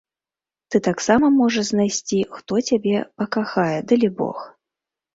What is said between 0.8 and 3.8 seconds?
таксама можаш знайсці, хто цябе пакахае,